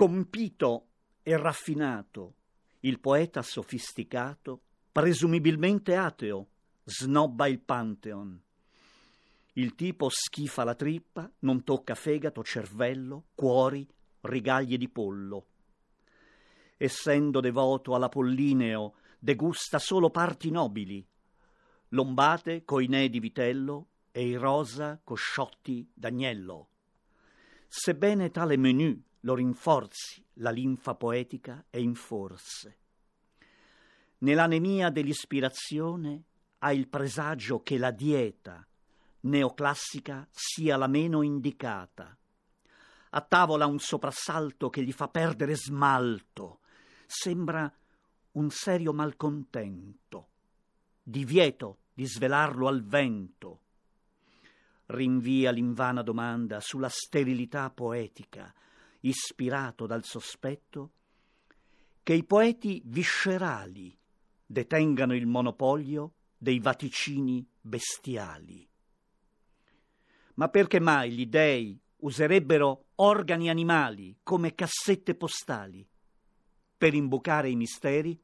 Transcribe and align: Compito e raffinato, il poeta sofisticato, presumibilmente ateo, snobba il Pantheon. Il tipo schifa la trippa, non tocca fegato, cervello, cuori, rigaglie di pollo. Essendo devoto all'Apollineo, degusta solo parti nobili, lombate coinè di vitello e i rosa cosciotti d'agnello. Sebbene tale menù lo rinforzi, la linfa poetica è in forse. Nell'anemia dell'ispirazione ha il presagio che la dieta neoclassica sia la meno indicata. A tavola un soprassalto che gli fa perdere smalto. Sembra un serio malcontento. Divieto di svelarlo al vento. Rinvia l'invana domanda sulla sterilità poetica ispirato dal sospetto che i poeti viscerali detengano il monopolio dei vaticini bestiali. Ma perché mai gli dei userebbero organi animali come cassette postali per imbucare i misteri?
Compito 0.00 0.86
e 1.22 1.36
raffinato, 1.36 2.36
il 2.80 3.00
poeta 3.00 3.42
sofisticato, 3.42 4.62
presumibilmente 4.90 5.94
ateo, 5.94 6.48
snobba 6.84 7.46
il 7.48 7.60
Pantheon. 7.60 8.40
Il 9.52 9.74
tipo 9.74 10.08
schifa 10.08 10.64
la 10.64 10.74
trippa, 10.74 11.30
non 11.40 11.64
tocca 11.64 11.94
fegato, 11.94 12.42
cervello, 12.42 13.26
cuori, 13.34 13.86
rigaglie 14.22 14.78
di 14.78 14.88
pollo. 14.88 15.48
Essendo 16.78 17.40
devoto 17.40 17.94
all'Apollineo, 17.94 18.94
degusta 19.18 19.78
solo 19.78 20.08
parti 20.08 20.50
nobili, 20.50 21.06
lombate 21.88 22.64
coinè 22.64 23.10
di 23.10 23.20
vitello 23.20 23.88
e 24.12 24.26
i 24.26 24.34
rosa 24.36 24.98
cosciotti 25.04 25.86
d'agnello. 25.92 26.68
Sebbene 27.68 28.30
tale 28.30 28.56
menù 28.56 28.98
lo 29.20 29.34
rinforzi, 29.34 30.24
la 30.34 30.50
linfa 30.50 30.94
poetica 30.94 31.64
è 31.68 31.76
in 31.76 31.94
forse. 31.94 32.78
Nell'anemia 34.18 34.90
dell'ispirazione 34.90 36.24
ha 36.58 36.72
il 36.72 36.88
presagio 36.88 37.62
che 37.62 37.78
la 37.78 37.90
dieta 37.90 38.66
neoclassica 39.20 40.26
sia 40.30 40.76
la 40.76 40.86
meno 40.86 41.22
indicata. 41.22 42.16
A 43.12 43.20
tavola 43.22 43.66
un 43.66 43.78
soprassalto 43.78 44.70
che 44.70 44.82
gli 44.82 44.92
fa 44.92 45.08
perdere 45.08 45.56
smalto. 45.56 46.60
Sembra 47.06 47.70
un 48.32 48.50
serio 48.50 48.92
malcontento. 48.92 50.28
Divieto 51.02 51.78
di 51.92 52.06
svelarlo 52.06 52.68
al 52.68 52.82
vento. 52.82 53.60
Rinvia 54.86 55.50
l'invana 55.50 56.02
domanda 56.02 56.60
sulla 56.60 56.88
sterilità 56.88 57.70
poetica 57.70 58.52
ispirato 59.00 59.86
dal 59.86 60.04
sospetto 60.04 60.92
che 62.02 62.14
i 62.14 62.24
poeti 62.24 62.82
viscerali 62.84 63.96
detengano 64.44 65.14
il 65.14 65.26
monopolio 65.26 66.14
dei 66.36 66.58
vaticini 66.58 67.46
bestiali. 67.60 68.68
Ma 70.34 70.48
perché 70.48 70.80
mai 70.80 71.12
gli 71.12 71.26
dei 71.26 71.78
userebbero 71.98 72.86
organi 72.96 73.50
animali 73.50 74.18
come 74.22 74.54
cassette 74.54 75.14
postali 75.14 75.86
per 76.76 76.94
imbucare 76.94 77.50
i 77.50 77.56
misteri? 77.56 78.18